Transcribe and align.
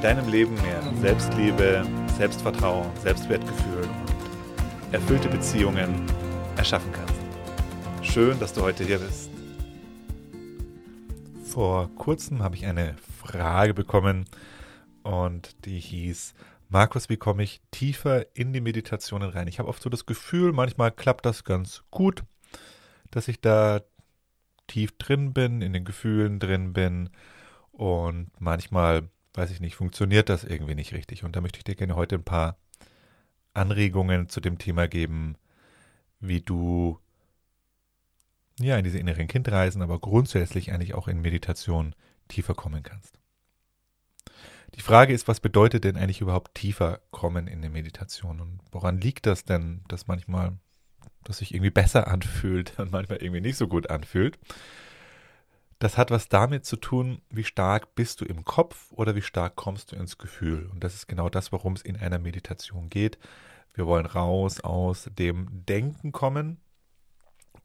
deinem 0.00 0.28
Leben 0.28 0.54
mehr 0.62 0.80
Selbstliebe, 1.00 1.84
Selbstvertrauen, 2.16 2.86
Selbstwertgefühl 3.02 3.82
und 3.82 4.94
erfüllte 4.94 5.28
Beziehungen 5.28 6.06
erschaffen 6.56 6.92
kannst. 6.92 7.14
Schön, 8.02 8.38
dass 8.38 8.52
du 8.52 8.62
heute 8.62 8.84
hier 8.84 9.00
bist. 9.00 9.30
Vor 11.42 11.90
kurzem 11.96 12.42
habe 12.42 12.54
ich 12.54 12.64
eine 12.64 12.94
Frage 13.24 13.74
bekommen 13.74 14.26
und 15.02 15.64
die 15.64 15.80
hieß, 15.80 16.34
Markus, 16.68 17.08
wie 17.08 17.16
komme 17.16 17.42
ich 17.42 17.60
tiefer 17.72 18.26
in 18.36 18.52
die 18.52 18.60
Meditationen 18.60 19.30
rein? 19.30 19.48
Ich 19.48 19.58
habe 19.58 19.68
oft 19.68 19.82
so 19.82 19.90
das 19.90 20.06
Gefühl, 20.06 20.52
manchmal 20.52 20.92
klappt 20.92 21.26
das 21.26 21.42
ganz 21.42 21.82
gut, 21.90 22.22
dass 23.10 23.26
ich 23.26 23.40
da 23.40 23.80
tief 24.68 24.96
drin 24.98 25.32
bin, 25.32 25.60
in 25.60 25.72
den 25.72 25.84
Gefühlen 25.84 26.38
drin 26.38 26.72
bin 26.72 27.10
und 27.72 28.30
manchmal 28.38 29.08
weiß 29.38 29.50
ich 29.52 29.60
nicht, 29.60 29.76
funktioniert 29.76 30.28
das 30.28 30.44
irgendwie 30.44 30.74
nicht 30.74 30.92
richtig. 30.92 31.24
Und 31.24 31.36
da 31.36 31.40
möchte 31.40 31.58
ich 31.58 31.64
dir 31.64 31.76
gerne 31.76 31.96
heute 31.96 32.16
ein 32.16 32.24
paar 32.24 32.58
Anregungen 33.54 34.28
zu 34.28 34.40
dem 34.40 34.58
Thema 34.58 34.88
geben, 34.88 35.36
wie 36.20 36.40
du 36.40 36.98
ja 38.58 38.76
in 38.76 38.84
diese 38.84 38.98
inneren 38.98 39.28
Kindreisen, 39.28 39.80
aber 39.80 40.00
grundsätzlich 40.00 40.72
eigentlich 40.72 40.94
auch 40.94 41.08
in 41.08 41.22
Meditation 41.22 41.94
tiefer 42.26 42.54
kommen 42.54 42.82
kannst. 42.82 43.18
Die 44.74 44.80
Frage 44.80 45.14
ist, 45.14 45.28
was 45.28 45.40
bedeutet 45.40 45.84
denn 45.84 45.96
eigentlich 45.96 46.20
überhaupt 46.20 46.54
tiefer 46.54 47.00
kommen 47.10 47.46
in 47.46 47.62
der 47.62 47.70
Meditation? 47.70 48.40
Und 48.40 48.60
woran 48.70 49.00
liegt 49.00 49.26
das 49.26 49.44
denn, 49.44 49.82
dass 49.88 50.08
manchmal 50.08 50.58
das 51.24 51.38
sich 51.38 51.54
irgendwie 51.54 51.70
besser 51.70 52.08
anfühlt 52.08 52.78
und 52.78 52.90
manchmal 52.90 53.22
irgendwie 53.22 53.40
nicht 53.40 53.56
so 53.56 53.68
gut 53.68 53.88
anfühlt? 53.88 54.38
Das 55.78 55.96
hat 55.96 56.10
was 56.10 56.28
damit 56.28 56.64
zu 56.64 56.76
tun, 56.76 57.22
wie 57.30 57.44
stark 57.44 57.94
bist 57.94 58.20
du 58.20 58.24
im 58.24 58.44
Kopf 58.44 58.90
oder 58.90 59.14
wie 59.14 59.22
stark 59.22 59.54
kommst 59.54 59.92
du 59.92 59.96
ins 59.96 60.18
Gefühl. 60.18 60.68
Und 60.72 60.82
das 60.82 60.94
ist 60.94 61.06
genau 61.06 61.28
das, 61.28 61.52
worum 61.52 61.74
es 61.74 61.82
in 61.82 61.96
einer 61.96 62.18
Meditation 62.18 62.90
geht. 62.90 63.18
Wir 63.74 63.86
wollen 63.86 64.06
raus 64.06 64.60
aus 64.60 65.08
dem 65.16 65.64
Denken 65.66 66.10
kommen 66.10 66.58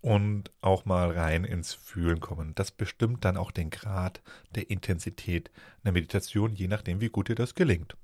und 0.02 0.52
auch 0.62 0.86
mal 0.86 1.10
rein 1.10 1.44
ins 1.44 1.74
Fühlen 1.74 2.20
kommen. 2.20 2.54
Das 2.54 2.70
bestimmt 2.70 3.26
dann 3.26 3.36
auch 3.36 3.52
den 3.52 3.72
Grad 3.72 4.22
der 4.54 4.70
Intensität 4.70 5.50
einer 5.84 5.94
Meditation, 5.94 6.54
je 6.54 6.68
nachdem, 6.68 7.02
wie 7.02 7.10
gut 7.10 7.30
dir 7.30 7.36
das 7.36 7.56
gelingt. 7.56 7.96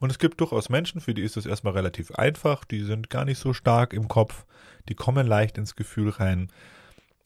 Und 0.00 0.10
es 0.10 0.18
gibt 0.18 0.40
durchaus 0.40 0.68
Menschen, 0.68 1.00
für 1.00 1.14
die 1.14 1.22
ist 1.22 1.36
es 1.36 1.46
erstmal 1.46 1.74
relativ 1.74 2.10
einfach, 2.12 2.64
die 2.64 2.80
sind 2.82 3.08
gar 3.08 3.24
nicht 3.24 3.38
so 3.38 3.52
stark 3.52 3.92
im 3.92 4.08
Kopf, 4.08 4.46
die 4.88 4.94
kommen 4.94 5.26
leicht 5.26 5.58
ins 5.58 5.76
Gefühl 5.76 6.10
rein 6.10 6.50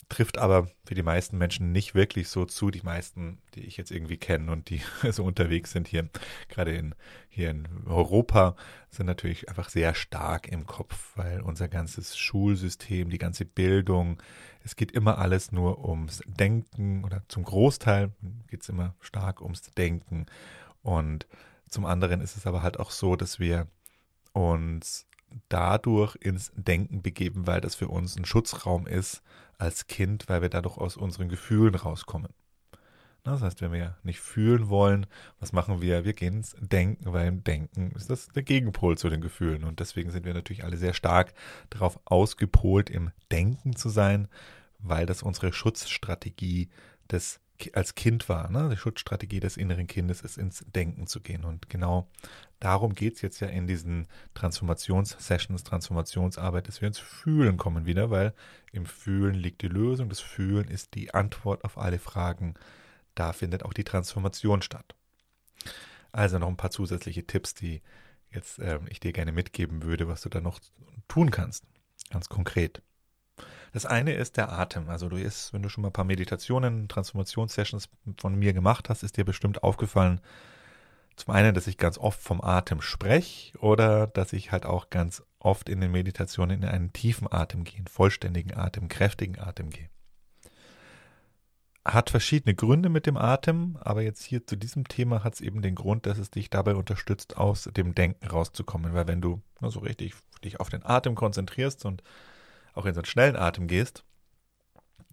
trifft 0.08 0.38
aber 0.38 0.68
für 0.84 0.94
die 0.94 1.02
meisten 1.02 1.36
Menschen 1.36 1.70
nicht 1.72 1.94
wirklich 1.94 2.28
so 2.28 2.46
zu. 2.46 2.70
Die 2.70 2.82
meisten, 2.82 3.38
die 3.54 3.60
ich 3.60 3.76
jetzt 3.76 3.90
irgendwie 3.90 4.16
kenne 4.16 4.50
und 4.50 4.70
die 4.70 4.80
so 5.10 5.24
unterwegs 5.24 5.72
sind 5.72 5.86
hier, 5.86 6.08
gerade 6.48 6.74
in, 6.74 6.94
hier 7.28 7.50
in 7.50 7.68
Europa, 7.86 8.56
sind 8.90 9.06
natürlich 9.06 9.48
einfach 9.48 9.68
sehr 9.68 9.94
stark 9.94 10.48
im 10.48 10.66
Kopf, 10.66 11.12
weil 11.16 11.42
unser 11.42 11.68
ganzes 11.68 12.16
Schulsystem, 12.16 13.10
die 13.10 13.18
ganze 13.18 13.44
Bildung, 13.44 14.22
es 14.64 14.76
geht 14.76 14.92
immer 14.92 15.18
alles 15.18 15.52
nur 15.52 15.86
ums 15.86 16.22
Denken 16.26 17.04
oder 17.04 17.22
zum 17.28 17.44
Großteil 17.44 18.12
geht 18.48 18.62
es 18.62 18.68
immer 18.68 18.94
stark 19.00 19.42
ums 19.42 19.62
Denken. 19.76 20.26
Und 20.82 21.26
zum 21.68 21.84
anderen 21.84 22.22
ist 22.22 22.36
es 22.36 22.46
aber 22.46 22.62
halt 22.62 22.80
auch 22.80 22.90
so, 22.90 23.14
dass 23.14 23.38
wir 23.38 23.66
uns 24.32 25.06
dadurch 25.48 26.16
ins 26.16 26.50
Denken 26.54 27.02
begeben, 27.02 27.46
weil 27.46 27.60
das 27.60 27.74
für 27.74 27.88
uns 27.88 28.16
ein 28.16 28.24
Schutzraum 28.24 28.86
ist 28.86 29.22
als 29.58 29.86
Kind, 29.86 30.28
weil 30.28 30.42
wir 30.42 30.48
dadurch 30.48 30.78
aus 30.78 30.96
unseren 30.96 31.28
Gefühlen 31.28 31.74
rauskommen. 31.74 32.32
Das 33.24 33.42
heißt, 33.42 33.60
wenn 33.60 33.72
wir 33.72 33.96
nicht 34.04 34.20
fühlen 34.20 34.68
wollen, 34.68 35.06
was 35.38 35.52
machen 35.52 35.82
wir? 35.82 36.04
Wir 36.04 36.14
gehen 36.14 36.36
ins 36.36 36.56
Denken, 36.60 37.12
weil 37.12 37.28
im 37.28 37.44
Denken 37.44 37.90
ist 37.92 38.08
das 38.08 38.28
der 38.28 38.42
Gegenpol 38.42 38.96
zu 38.96 39.10
den 39.10 39.20
Gefühlen. 39.20 39.64
Und 39.64 39.80
deswegen 39.80 40.10
sind 40.10 40.24
wir 40.24 40.32
natürlich 40.32 40.64
alle 40.64 40.76
sehr 40.76 40.94
stark 40.94 41.34
darauf 41.68 42.00
ausgepolt, 42.06 42.88
im 42.88 43.10
Denken 43.30 43.76
zu 43.76 43.90
sein, 43.90 44.28
weil 44.78 45.04
das 45.04 45.22
unsere 45.22 45.52
Schutzstrategie 45.52 46.70
des 47.10 47.40
als 47.74 47.94
Kind 47.94 48.28
war. 48.28 48.50
Ne? 48.50 48.68
Die 48.70 48.76
Schutzstrategie 48.76 49.40
des 49.40 49.56
inneren 49.56 49.86
Kindes 49.86 50.20
ist 50.22 50.38
ins 50.38 50.64
Denken 50.74 51.06
zu 51.06 51.20
gehen. 51.20 51.44
Und 51.44 51.68
genau 51.68 52.08
darum 52.60 52.94
geht 52.94 53.16
es 53.16 53.22
jetzt 53.22 53.40
ja 53.40 53.48
in 53.48 53.66
diesen 53.66 54.06
Transformationssessions, 54.34 55.64
Transformationsarbeit, 55.64 56.68
dass 56.68 56.80
wir 56.80 56.88
ins 56.88 56.98
Fühlen 56.98 57.56
kommen 57.56 57.86
wieder, 57.86 58.10
weil 58.10 58.34
im 58.72 58.86
Fühlen 58.86 59.34
liegt 59.34 59.62
die 59.62 59.68
Lösung. 59.68 60.08
Das 60.08 60.20
Fühlen 60.20 60.68
ist 60.68 60.94
die 60.94 61.14
Antwort 61.14 61.64
auf 61.64 61.78
alle 61.78 61.98
Fragen. 61.98 62.54
Da 63.14 63.32
findet 63.32 63.64
auch 63.64 63.72
die 63.72 63.84
Transformation 63.84 64.62
statt. 64.62 64.94
Also 66.12 66.38
noch 66.38 66.48
ein 66.48 66.56
paar 66.56 66.70
zusätzliche 66.70 67.26
Tipps, 67.26 67.54
die 67.54 67.82
jetzt 68.30 68.58
äh, 68.58 68.78
ich 68.88 69.00
dir 69.00 69.12
gerne 69.12 69.32
mitgeben 69.32 69.82
würde, 69.82 70.08
was 70.08 70.22
du 70.22 70.28
da 70.28 70.40
noch 70.40 70.60
tun 71.08 71.30
kannst. 71.30 71.64
Ganz 72.10 72.28
konkret. 72.28 72.82
Das 73.72 73.86
eine 73.86 74.14
ist 74.14 74.36
der 74.36 74.52
Atem. 74.52 74.88
Also 74.88 75.08
du 75.08 75.16
ist, 75.16 75.52
wenn 75.52 75.62
du 75.62 75.68
schon 75.68 75.82
mal 75.82 75.88
ein 75.88 75.92
paar 75.92 76.04
Meditationen, 76.04 76.88
Transformationssessions 76.88 77.88
von 78.18 78.34
mir 78.34 78.52
gemacht 78.52 78.88
hast, 78.88 79.02
ist 79.02 79.16
dir 79.16 79.24
bestimmt 79.24 79.62
aufgefallen, 79.62 80.20
zum 81.18 81.34
einen, 81.34 81.52
dass 81.52 81.66
ich 81.66 81.78
ganz 81.78 81.98
oft 81.98 82.20
vom 82.20 82.40
Atem 82.40 82.80
spreche 82.80 83.58
oder 83.58 84.06
dass 84.06 84.32
ich 84.32 84.52
halt 84.52 84.64
auch 84.64 84.88
ganz 84.88 85.22
oft 85.40 85.68
in 85.68 85.80
den 85.80 85.90
Meditationen 85.90 86.62
in 86.62 86.68
einen 86.68 86.92
tiefen 86.92 87.30
Atem 87.30 87.64
gehe, 87.64 87.78
einen 87.78 87.88
vollständigen 87.88 88.56
Atem, 88.56 88.88
kräftigen 88.88 89.38
Atem 89.38 89.70
gehe. 89.70 89.90
Hat 91.84 92.10
verschiedene 92.10 92.54
Gründe 92.54 92.88
mit 92.88 93.06
dem 93.06 93.16
Atem, 93.16 93.78
aber 93.80 94.02
jetzt 94.02 94.22
hier 94.22 94.46
zu 94.46 94.56
diesem 94.56 94.86
Thema 94.86 95.24
hat 95.24 95.34
es 95.34 95.40
eben 95.40 95.60
den 95.60 95.74
Grund, 95.74 96.06
dass 96.06 96.18
es 96.18 96.30
dich 96.30 96.50
dabei 96.50 96.74
unterstützt, 96.76 97.36
aus 97.36 97.68
dem 97.76 97.94
Denken 97.94 98.26
rauszukommen. 98.26 98.94
Weil 98.94 99.08
wenn 99.08 99.20
du 99.20 99.42
nur 99.60 99.72
so 99.72 99.80
richtig 99.80 100.14
dich 100.44 100.60
auf 100.60 100.68
den 100.68 100.84
Atem 100.84 101.14
konzentrierst 101.14 101.84
und 101.84 102.02
auch 102.74 102.86
in 102.86 102.94
so 102.94 103.00
einen 103.00 103.06
schnellen 103.06 103.36
Atem 103.36 103.66
gehst, 103.66 104.04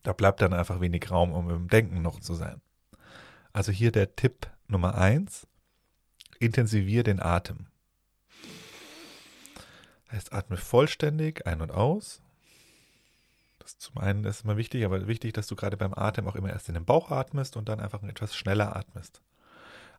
da 0.03 0.13
bleibt 0.13 0.41
dann 0.41 0.53
einfach 0.53 0.81
wenig 0.81 1.09
Raum, 1.09 1.33
um 1.33 1.49
im 1.49 1.67
Denken 1.67 2.01
noch 2.01 2.19
zu 2.19 2.35
sein. 2.35 2.61
Also 3.53 3.71
hier 3.71 3.91
der 3.91 4.16
Tipp 4.16 4.47
Nummer 4.67 4.95
eins: 4.95 5.47
intensivier 6.39 7.03
den 7.03 7.21
Atem. 7.21 7.67
Heißt, 10.11 10.33
atme 10.33 10.57
vollständig 10.57 11.47
ein 11.47 11.61
und 11.61 11.71
aus. 11.71 12.21
Das 13.59 13.79
zum 13.79 13.97
einen 13.97 14.23
ist 14.25 14.43
immer 14.43 14.57
wichtig, 14.57 14.85
aber 14.85 15.07
wichtig, 15.07 15.33
dass 15.33 15.47
du 15.47 15.55
gerade 15.55 15.75
beim 15.75 15.95
Atem 15.95 16.27
auch 16.27 16.35
immer 16.35 16.51
erst 16.51 16.67
in 16.69 16.75
den 16.75 16.85
Bauch 16.85 17.09
atmest 17.09 17.57
und 17.57 17.67
dann 17.67 17.79
einfach 17.79 18.03
etwas 18.03 18.35
schneller 18.35 18.75
atmest. 18.75 19.22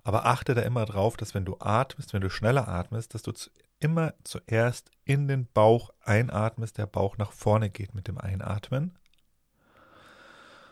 Aber 0.04 0.24
achte 0.24 0.54
da 0.54 0.62
immer 0.62 0.84
drauf, 0.86 1.16
dass 1.16 1.34
wenn 1.34 1.44
du 1.44 1.56
atmest, 1.58 2.12
wenn 2.12 2.20
du 2.20 2.30
schneller 2.30 2.68
atmest, 2.68 3.14
dass 3.14 3.22
du 3.22 3.32
immer 3.80 4.14
zuerst 4.24 4.90
in 5.04 5.28
den 5.28 5.46
Bauch 5.46 5.90
einatmest, 6.02 6.78
der 6.78 6.86
Bauch 6.86 7.16
nach 7.18 7.32
vorne 7.32 7.70
geht 7.70 7.94
mit 7.94 8.08
dem 8.08 8.18
Einatmen. 8.18 8.98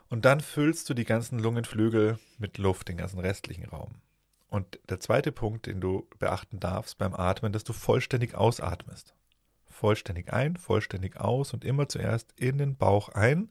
Und 0.09 0.25
dann 0.25 0.41
füllst 0.41 0.89
du 0.89 0.95
die 0.95 1.05
ganzen 1.05 1.39
Lungenflügel 1.39 2.19
mit 2.39 2.59
Luft, 2.59 2.89
den 2.89 2.97
ganzen 2.97 3.19
restlichen 3.19 3.65
Raum. 3.65 3.97
Und 4.49 4.79
der 4.89 5.01
zweite 5.01 5.33
Punkt, 5.33 5.67
den 5.67 5.81
du 5.81 6.07
beachten 6.19 6.61
darfst 6.61 6.99
beim 6.99 7.15
Atmen, 7.15 7.53
dass 7.53 7.65
du 7.65 7.73
vollständig 7.73 8.35
ausatmest. 8.35 9.15
Vollständig 9.67 10.33
ein, 10.33 10.57
vollständig 10.57 11.17
aus 11.21 11.53
und 11.53 11.65
immer 11.65 11.89
zuerst 11.89 12.33
in 12.39 12.59
den 12.59 12.77
Bauch 12.77 13.09
ein 13.09 13.51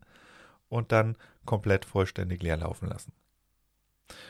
und 0.70 0.92
dann 0.94 1.18
komplett 1.46 1.84
vollständig 1.84 2.42
leer 2.42 2.58
laufen 2.58 2.88
lassen. 2.88 3.12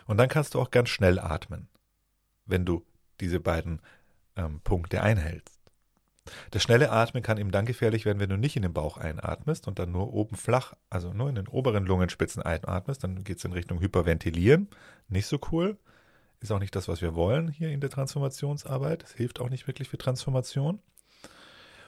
Und 0.06 0.18
dann 0.18 0.30
kannst 0.30 0.56
du 0.56 0.60
auch 0.60 0.72
ganz 0.72 0.90
schnell 0.90 1.20
atmen, 1.20 1.68
wenn 2.46 2.66
du 2.66 2.86
diese 3.20 3.40
beiden 3.40 3.80
ähm, 4.36 4.62
Punkte 4.64 5.02
einhältst. 5.02 5.60
Das 6.52 6.64
schnelle 6.64 6.92
Atmen 6.92 7.22
kann 7.22 7.38
eben 7.38 7.52
dann 7.52 7.66
gefährlich 7.66 8.06
werden, 8.06 8.20
wenn 8.20 8.30
du 8.30 8.38
nicht 8.38 8.56
in 8.56 8.62
den 8.62 8.74
Bauch 8.74 8.98
einatmest 8.98 9.68
und 9.68 9.78
dann 9.80 9.92
nur 9.92 10.14
oben 10.14 10.38
flach, 10.38 10.74
also 10.90 11.12
nur 11.12 11.28
in 11.30 11.36
den 11.36 11.48
oberen 11.48 11.86
Lungenspitzen 11.86 12.42
einatmest. 12.42 13.04
Dann 13.04 13.24
geht 13.24 13.40
es 13.40 13.46
in 13.46 13.52
Richtung 13.52 13.82
Hyperventilieren. 13.82 14.70
Nicht 15.10 15.28
so 15.28 15.38
cool. 15.52 15.78
Ist 16.40 16.52
auch 16.52 16.60
nicht 16.60 16.76
das, 16.76 16.88
was 16.88 17.02
wir 17.02 17.16
wollen 17.16 17.50
hier 17.50 17.70
in 17.70 17.82
der 17.82 17.90
Transformationsarbeit. 17.90 19.04
Es 19.04 19.14
hilft 19.14 19.40
auch 19.40 19.50
nicht 19.50 19.68
wirklich 19.68 19.90
für 19.90 19.98
Transformation. 19.98 20.80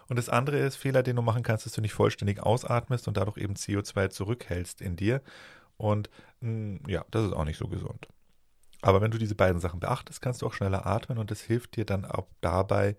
Und 0.07 0.17
das 0.17 0.29
andere 0.29 0.59
ist, 0.59 0.75
Fehler, 0.75 1.01
den 1.01 1.15
du 1.15 1.21
machen 1.21 1.43
kannst, 1.43 1.65
dass 1.65 1.73
du 1.73 1.81
nicht 1.81 1.93
vollständig 1.93 2.41
ausatmest 2.41 3.07
und 3.07 3.17
dadurch 3.17 3.37
eben 3.37 3.55
CO2 3.55 4.09
zurückhältst 4.09 4.81
in 4.81 4.95
dir. 4.95 5.21
Und 5.77 6.09
mh, 6.41 6.51
mm, 6.51 6.79
ja, 6.87 7.05
das 7.11 7.25
ist 7.25 7.33
auch 7.33 7.45
nicht 7.45 7.57
so 7.57 7.67
gesund. 7.67 8.07
Aber 8.85 9.01
wenn 9.01 9.09
du 9.09 9.17
diese 9.17 9.33
beiden 9.33 9.59
Sachen 9.59 9.79
beachtest, 9.79 10.21
kannst 10.21 10.43
du 10.43 10.45
auch 10.45 10.53
schneller 10.53 10.85
atmen 10.85 11.17
und 11.17 11.31
das 11.31 11.41
hilft 11.41 11.75
dir 11.75 11.85
dann 11.85 12.05
auch 12.05 12.27
dabei, 12.41 12.95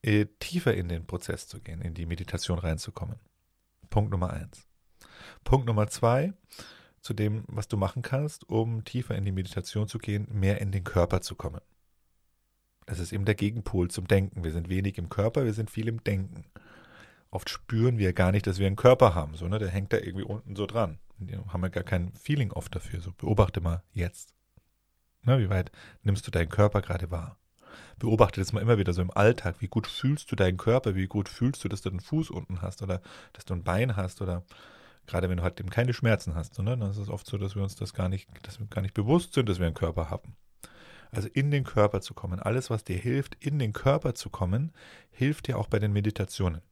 äh, 0.00 0.24
tiefer 0.38 0.72
in 0.72 0.88
den 0.88 1.06
Prozess 1.06 1.46
zu 1.46 1.60
gehen, 1.60 1.82
in 1.82 1.92
die 1.92 2.06
Meditation 2.06 2.58
reinzukommen. 2.58 3.16
Punkt 3.90 4.10
Nummer 4.10 4.30
eins. 4.30 4.66
Punkt 5.44 5.66
Nummer 5.66 5.86
zwei, 5.88 6.32
zu 7.02 7.12
dem, 7.12 7.44
was 7.48 7.68
du 7.68 7.76
machen 7.76 8.00
kannst, 8.00 8.48
um 8.48 8.84
tiefer 8.84 9.14
in 9.14 9.26
die 9.26 9.32
Meditation 9.32 9.86
zu 9.86 9.98
gehen, 9.98 10.26
mehr 10.30 10.62
in 10.62 10.72
den 10.72 10.82
Körper 10.82 11.20
zu 11.20 11.34
kommen. 11.34 11.60
Das 12.86 12.98
ist 12.98 13.12
eben 13.12 13.26
der 13.26 13.34
Gegenpol 13.34 13.90
zum 13.90 14.08
Denken. 14.08 14.44
Wir 14.44 14.52
sind 14.52 14.70
wenig 14.70 14.96
im 14.96 15.10
Körper, 15.10 15.44
wir 15.44 15.52
sind 15.52 15.70
viel 15.70 15.88
im 15.88 16.02
Denken. 16.02 16.46
Oft 17.30 17.50
spüren 17.50 17.98
wir 17.98 18.14
gar 18.14 18.32
nicht, 18.32 18.46
dass 18.46 18.58
wir 18.58 18.66
einen 18.66 18.76
Körper 18.76 19.14
haben. 19.14 19.34
So, 19.34 19.46
ne? 19.46 19.58
Der 19.58 19.68
hängt 19.68 19.92
da 19.92 19.98
irgendwie 19.98 20.24
unten 20.24 20.56
so 20.56 20.64
dran. 20.64 21.00
Wir 21.18 21.44
haben 21.52 21.62
ja 21.64 21.68
gar 21.68 21.84
kein 21.84 22.14
Feeling 22.14 22.50
oft 22.50 22.74
dafür. 22.74 23.02
So, 23.02 23.12
beobachte 23.12 23.60
mal 23.60 23.82
jetzt. 23.92 24.32
Ne, 25.24 25.38
wie 25.38 25.50
weit 25.50 25.70
nimmst 26.02 26.26
du 26.26 26.30
deinen 26.30 26.48
Körper 26.48 26.82
gerade 26.82 27.10
wahr? 27.10 27.36
Beobachte 27.98 28.40
das 28.40 28.52
mal 28.52 28.60
immer 28.60 28.78
wieder 28.78 28.92
so 28.92 29.02
im 29.02 29.10
Alltag. 29.12 29.56
Wie 29.60 29.68
gut 29.68 29.86
fühlst 29.86 30.30
du 30.32 30.36
deinen 30.36 30.56
Körper? 30.56 30.94
Wie 30.94 31.06
gut 31.06 31.28
fühlst 31.28 31.62
du, 31.62 31.68
dass 31.68 31.82
du 31.82 31.90
einen 31.90 32.00
Fuß 32.00 32.30
unten 32.30 32.60
hast 32.60 32.82
oder 32.82 33.00
dass 33.32 33.44
du 33.44 33.54
ein 33.54 33.62
Bein 33.62 33.96
hast 33.96 34.20
oder 34.20 34.44
gerade 35.06 35.28
wenn 35.28 35.36
du 35.36 35.42
halt 35.42 35.60
eben 35.60 35.70
keine 35.70 35.92
Schmerzen 35.92 36.34
hast. 36.34 36.54
So, 36.54 36.62
ne? 36.62 36.76
Dann 36.76 36.90
ist 36.90 36.96
es 36.96 37.08
oft 37.08 37.26
so, 37.26 37.38
dass 37.38 37.54
wir 37.54 37.62
uns 37.62 37.76
das 37.76 37.94
gar 37.94 38.08
nicht, 38.08 38.28
dass 38.42 38.58
wir 38.58 38.66
gar 38.66 38.82
nicht 38.82 38.94
bewusst 38.94 39.34
sind, 39.34 39.48
dass 39.48 39.58
wir 39.58 39.66
einen 39.66 39.74
Körper 39.74 40.10
haben. 40.10 40.36
Also 41.12 41.28
in 41.28 41.50
den 41.50 41.64
Körper 41.64 42.00
zu 42.00 42.14
kommen. 42.14 42.40
Alles, 42.40 42.70
was 42.70 42.84
dir 42.84 42.96
hilft, 42.96 43.36
in 43.44 43.58
den 43.58 43.72
Körper 43.72 44.14
zu 44.14 44.30
kommen, 44.30 44.72
hilft 45.10 45.46
dir 45.46 45.58
auch 45.58 45.68
bei 45.68 45.78
den 45.78 45.92
Meditationen. 45.92 46.62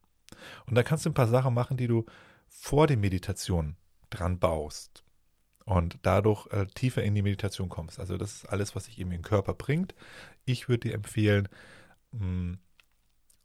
Und 0.67 0.75
da 0.75 0.83
kannst 0.83 1.05
du 1.05 1.11
ein 1.11 1.15
paar 1.15 1.29
Sachen 1.29 1.55
machen, 1.55 1.77
die 1.77 1.87
du 1.87 2.07
vor 2.49 2.87
den 2.87 3.01
Meditationen 3.01 3.77
dran 4.09 4.39
baust 4.39 5.05
und 5.71 5.99
dadurch 6.03 6.49
äh, 6.49 6.67
tiefer 6.67 7.05
in 7.05 7.15
die 7.15 7.23
Meditation 7.23 7.69
kommst. 7.69 8.01
Also 8.01 8.17
das 8.17 8.35
ist 8.35 8.47
alles, 8.47 8.75
was 8.75 8.87
sich 8.87 8.99
eben 8.99 9.13
in 9.13 9.19
den 9.19 9.25
Körper 9.25 9.55
bringt. 9.55 9.95
Ich 10.45 10.69
würde 10.69 10.89
dir 10.89 10.95
empfehlen, 10.95 11.49
mh, 12.11 12.21
hm, 12.21 12.59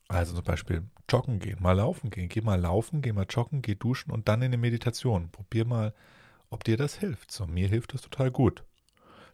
also 0.08 0.34
zum 0.34 0.44
Beispiel 0.44 0.84
joggen 1.08 1.40
gehen, 1.40 1.62
mal 1.62 1.74
laufen 1.74 2.10
gehen. 2.10 2.28
Geh 2.28 2.42
mal 2.42 2.60
laufen, 2.60 3.04
geh 3.04 3.12
mal 3.12 3.28
joggen, 3.30 3.62
geh 3.62 3.76
duschen 3.76 4.12
und 4.12 4.28
dann 4.28 4.42
in 4.42 4.52
die 4.52 4.58
Meditation. 4.58 5.30
Probier 5.30 5.66
mal, 5.66 5.94
ob 6.50 6.64
dir 6.64 6.78
das 6.78 6.96
hilft. 6.96 7.32
So, 7.32 7.46
mir 7.46 7.68
hilft 7.68 7.94
das 7.94 8.02
total 8.02 8.32
gut. 8.32 8.64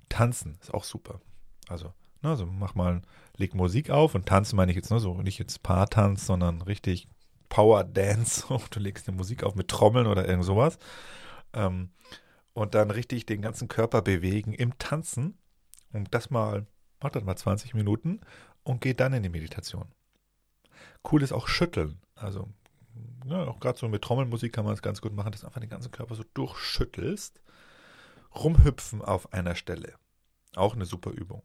Tanzen 0.10 0.58
ist 0.62 0.74
auch 0.74 0.84
super. 0.84 1.22
Also, 1.70 1.94
ne, 2.22 2.30
also 2.30 2.46
mach 2.46 2.76
mal, 2.76 3.02
leg 3.38 3.56
Musik 3.56 3.90
auf 3.90 4.16
und 4.16 4.26
tanzen 4.26 4.58
meine 4.58 4.72
ich 4.72 4.76
jetzt, 4.76 4.92
ne, 4.92 5.00
so 5.00 5.22
nicht 5.22 5.40
jetzt 5.40 5.64
Paartanz, 5.64 6.26
sondern 6.26 6.62
richtig 6.62 7.08
Power 7.48 7.86
Dance. 7.86 8.46
du 8.70 8.80
legst 8.82 9.08
eine 9.08 9.16
Musik 9.16 9.44
auf 9.44 9.56
mit 9.56 9.70
Trommeln 9.70 10.08
oder 10.08 10.28
irgend 10.28 10.46
sowas. 10.46 10.78
Ähm, 11.54 11.90
und 12.54 12.76
dann 12.76 12.92
richtig 12.92 13.26
den 13.26 13.42
ganzen 13.42 13.68
Körper 13.68 14.02
bewegen 14.02 14.54
im 14.54 14.78
Tanzen. 14.78 15.38
Und 15.94 16.14
das 16.14 16.30
mal, 16.30 16.66
mach 17.02 17.10
das 17.10 17.24
mal 17.24 17.36
20 17.36 17.74
Minuten 17.74 18.22
und 18.64 18.82
geh 18.82 18.94
dann 18.94 19.14
in 19.14 19.24
die 19.24 19.30
Meditation. 19.30 19.88
Cool 21.10 21.24
ist 21.24 21.34
auch 21.34 21.48
Schütteln. 21.48 22.00
Also, 22.16 22.50
ja, 23.26 23.46
auch 23.46 23.60
gerade 23.60 23.78
so 23.78 23.88
mit 23.88 24.02
Trommelmusik 24.02 24.54
kann 24.54 24.66
man 24.66 24.74
es 24.74 24.82
ganz 24.82 25.02
gut 25.02 25.14
machen, 25.14 25.32
dass 25.32 25.42
du 25.42 25.48
einfach 25.48 25.62
den 25.62 25.70
ganzen 25.70 25.92
Körper 25.92 26.16
so 26.16 26.24
durchschüttelst. 26.34 27.42
Rumhüpfen 28.36 29.02
auf 29.02 29.34
einer 29.34 29.56
Stelle. 29.56 29.96
Auch 30.56 30.76
eine 30.76 30.86
super 30.86 31.12
Übung. 31.12 31.44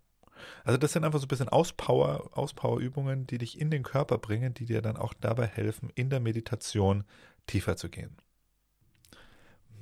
Also 0.64 0.78
das 0.78 0.92
sind 0.92 1.04
einfach 1.04 1.18
so 1.18 1.24
ein 1.24 1.28
bisschen 1.28 1.48
Auspower, 1.48 2.30
Auspower-Übungen, 2.36 3.26
die 3.26 3.38
dich 3.38 3.60
in 3.60 3.70
den 3.70 3.82
Körper 3.82 4.18
bringen, 4.18 4.54
die 4.54 4.66
dir 4.66 4.82
dann 4.82 4.96
auch 4.96 5.14
dabei 5.14 5.46
helfen, 5.46 5.90
in 5.94 6.10
der 6.10 6.20
Meditation 6.20 7.04
tiefer 7.46 7.76
zu 7.76 7.88
gehen. 7.88 8.16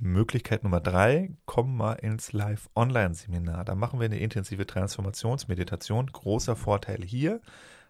Möglichkeit 0.00 0.64
Nummer 0.64 0.80
drei, 0.80 1.36
komm 1.46 1.76
mal 1.76 1.94
ins 1.94 2.32
Live-Online-Seminar. 2.32 3.64
Da 3.64 3.74
machen 3.74 4.00
wir 4.00 4.06
eine 4.06 4.18
intensive 4.18 4.66
Transformationsmeditation. 4.66 6.06
Großer 6.08 6.56
Vorteil 6.56 7.02
hier, 7.02 7.40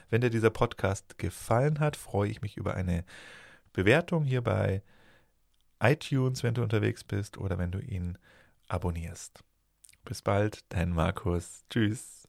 Wenn 0.10 0.22
dir 0.22 0.30
dieser 0.30 0.50
Podcast 0.50 1.18
gefallen 1.18 1.80
hat, 1.80 1.96
freue 1.96 2.30
ich 2.30 2.42
mich 2.42 2.58
über 2.58 2.76
eine 2.76 3.06
Bewertung 3.74 4.24
hier 4.24 4.42
bei 4.42 4.82
iTunes, 5.80 6.44
wenn 6.44 6.56
du 6.56 6.64
unterwegs 6.64 7.04
bist 7.04 7.38
oder 7.38 7.58
wenn 7.58 7.72
du 7.72 7.80
ihn 7.80 8.18
abonnierst. 8.68 9.44
Bis 10.06 10.22
bald, 10.22 10.64
dein 10.70 10.92
Markus. 10.92 11.64
Tschüss. 11.70 12.27